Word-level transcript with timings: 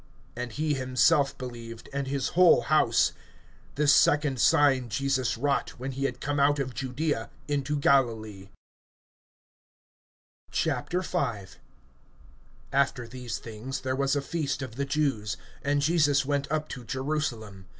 And 0.35 0.51
he 0.53 0.73
himself 0.73 1.37
believed, 1.37 1.87
and 1.93 2.07
his 2.07 2.29
whole 2.29 2.61
house. 2.61 3.13
(54)This 3.75 3.89
second 3.89 4.39
sign 4.41 4.89
Jesus 4.89 5.37
wrought, 5.37 5.77
when 5.77 5.91
he 5.91 6.05
had 6.05 6.19
come 6.19 6.39
out 6.39 6.57
of 6.57 6.73
Judaea 6.73 7.29
into 7.47 7.77
Galilee. 7.77 8.49
V. 10.51 10.71
AFTER 10.71 11.59
these 13.07 13.37
things 13.37 13.81
there 13.81 13.95
was 13.95 14.15
a 14.15 14.23
feast 14.23 14.63
of 14.63 14.75
the 14.75 14.85
Jews; 14.85 15.37
and 15.61 15.83
Jesus 15.83 16.25
went 16.25 16.51
up 16.51 16.67
to 16.69 16.83
Jerusalem. 16.83 17.67